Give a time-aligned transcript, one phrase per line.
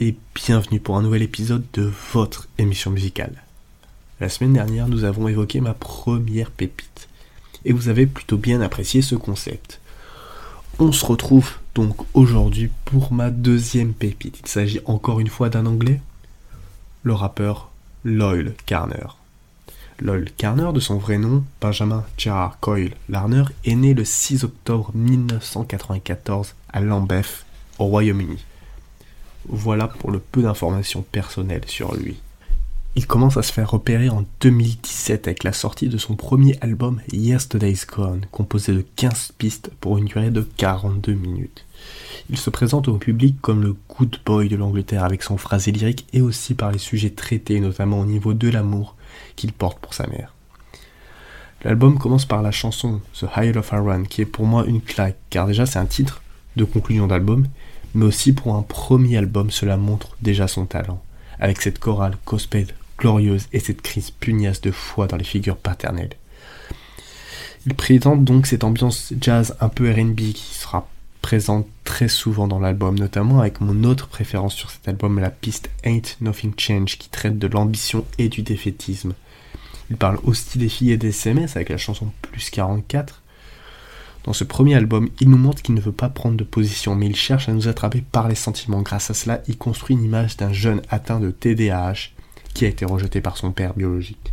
[0.00, 3.42] et bienvenue pour un nouvel épisode de votre émission musicale.
[4.20, 7.08] La semaine dernière, nous avons évoqué ma première pépite
[7.64, 9.80] et vous avez plutôt bien apprécié ce concept.
[10.78, 14.38] On se retrouve donc aujourd'hui pour ma deuxième pépite.
[14.44, 16.00] Il s'agit encore une fois d'un anglais,
[17.02, 17.70] le rappeur
[18.04, 19.08] Loyal Carner.
[20.00, 24.92] Loyal Carner, de son vrai nom, Benjamin Gerard Coyle Larner, est né le 6 octobre
[24.94, 27.44] 1994 à Lambeth,
[27.80, 28.38] au Royaume-Uni.
[29.48, 32.20] Voilà pour le peu d'informations personnelles sur lui.
[32.96, 37.00] Il commence à se faire repérer en 2017 avec la sortie de son premier album
[37.12, 41.64] Yesterday's Gone, composé de 15 pistes pour une durée de 42 minutes.
[42.28, 46.06] Il se présente au public comme le good boy de l'Angleterre avec son phrasé lyrique
[46.12, 48.96] et aussi par les sujets traités, notamment au niveau de l'amour
[49.36, 50.34] qu'il porte pour sa mère.
[51.64, 55.18] L'album commence par la chanson The High of Iron, qui est pour moi une claque,
[55.30, 56.22] car déjà c'est un titre
[56.56, 57.46] de conclusion d'album,
[57.94, 61.02] mais aussi pour un premier album, cela montre déjà son talent,
[61.40, 62.66] avec cette chorale gospel
[62.98, 66.14] glorieuse et cette crise pugnace de foi dans les figures paternelles.
[67.66, 70.88] Il présente donc cette ambiance jazz un peu RB qui sera
[71.22, 75.68] présente très souvent dans l'album, notamment avec mon autre préférence sur cet album, la piste
[75.84, 79.14] Ain't Nothing Change, qui traite de l'ambition et du défaitisme.
[79.90, 83.22] Il parle aussi des filles et des SMS avec la chanson Plus 44,
[84.24, 87.06] dans ce premier album, il nous montre qu'il ne veut pas prendre de position, mais
[87.06, 88.82] il cherche à nous attraper par les sentiments.
[88.82, 92.10] Grâce à cela, il construit une image d'un jeune atteint de TDAH
[92.58, 94.32] qui a été rejeté par son père biologique.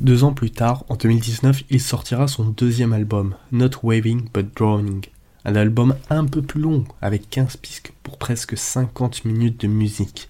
[0.00, 5.02] Deux ans plus tard, en 2019, il sortira son deuxième album, Not Waving But Drawing,
[5.44, 10.28] un album un peu plus long, avec 15 pistes pour presque 50 minutes de musique.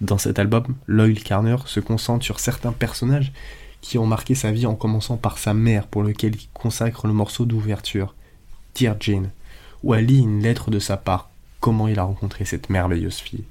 [0.00, 3.32] Dans cet album, Loyal Carner se concentre sur certains personnages
[3.80, 7.12] qui ont marqué sa vie en commençant par sa mère pour lequel il consacre le
[7.12, 8.14] morceau d'ouverture,
[8.74, 9.30] Dear Jane,
[9.82, 11.30] où elle lit une lettre de sa part,
[11.60, 13.44] comment il a rencontré cette merveilleuse fille.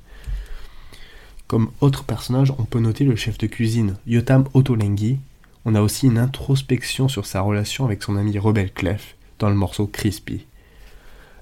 [1.47, 5.19] Comme autre personnage, on peut noter le chef de cuisine, Yotam Ottolenghi.
[5.66, 9.56] On a aussi une introspection sur sa relation avec son ami Rebel Clef dans le
[9.56, 10.45] morceau Crispy.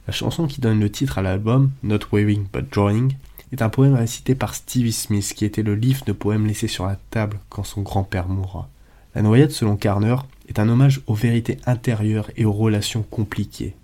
[0.10, 3.14] La chanson qui donne le titre à l'album, Not Waving But Drawing,
[3.52, 6.88] est un poème récité par Stevie Smith qui était le livre de poèmes laissé sur
[6.88, 8.70] la table quand son grand-père mourra.
[9.14, 10.16] La noyade, selon Carner,
[10.48, 13.76] est un hommage aux vérités intérieures et aux relations compliquées.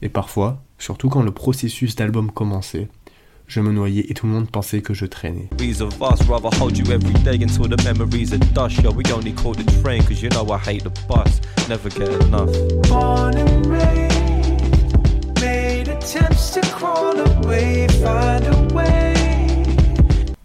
[0.00, 2.88] Et parfois, surtout quand le processus d'album commençait,
[3.46, 5.50] je me noyais et tout le monde pensait que je traînais.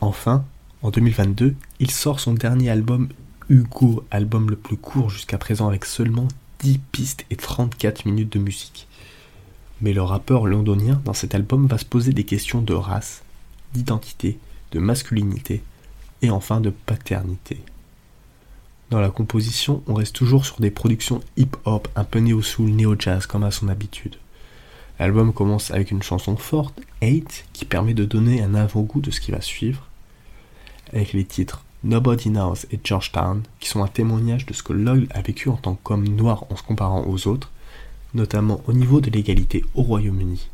[0.02, 0.44] Enfin,
[0.82, 3.10] en 2022, il sort son dernier album
[3.50, 6.28] Hugo, album le plus court jusqu'à présent avec seulement
[6.60, 8.88] 10 pistes et 34 minutes de musique.
[9.82, 13.22] Mais le rappeur londonien dans cet album va se poser des questions de race,
[13.74, 14.40] d'identité,
[14.72, 15.62] de masculinité
[16.24, 17.62] et enfin de paternité.
[18.90, 23.44] Dans la composition, on reste toujours sur des productions hip-hop un peu néo-soul, néo-jazz comme
[23.44, 24.16] à son habitude.
[25.00, 29.22] L'album commence avec une chanson forte, Hate, qui permet de donner un avant-goût de ce
[29.22, 29.88] qui va suivre,
[30.94, 35.08] avec les titres Nobody Knows et Georgetown, qui sont un témoignage de ce que Lloyd
[35.12, 37.50] a vécu en tant qu'homme noir en se comparant aux autres,
[38.14, 40.50] notamment au niveau de l'égalité au Royaume-Uni.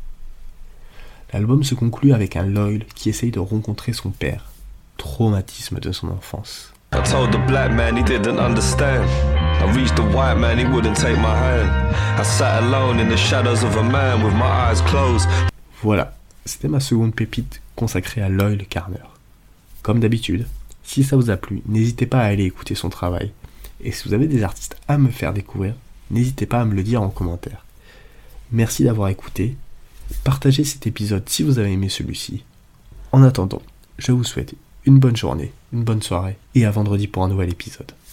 [1.32, 4.44] L'album se conclut avec un Lloyd qui essaye de rencontrer son père,
[4.96, 6.72] traumatisme de son enfance.
[15.82, 18.98] Voilà, c'était ma seconde pépite consacrée à Loyal Carner.
[19.82, 20.46] Comme d'habitude,
[20.84, 23.32] si ça vous a plu, n'hésitez pas à aller écouter son travail.
[23.82, 25.74] Et si vous avez des artistes à me faire découvrir,
[26.10, 27.64] n'hésitez pas à me le dire en commentaire.
[28.52, 29.56] Merci d'avoir écouté.
[30.22, 32.44] Partagez cet épisode si vous avez aimé celui-ci.
[33.12, 33.62] En attendant,
[33.98, 34.54] je vous souhaite
[34.84, 37.92] une bonne journée, une bonne soirée et à vendredi pour un nouvel épisode.